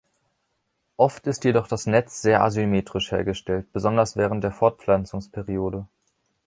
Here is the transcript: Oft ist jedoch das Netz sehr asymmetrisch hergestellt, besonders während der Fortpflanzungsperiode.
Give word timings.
Oft 0.97 1.27
ist 1.27 1.43
jedoch 1.43 1.67
das 1.67 1.85
Netz 1.85 2.23
sehr 2.23 2.41
asymmetrisch 2.41 3.11
hergestellt, 3.11 3.71
besonders 3.71 4.17
während 4.17 4.43
der 4.43 4.51
Fortpflanzungsperiode. 4.51 5.85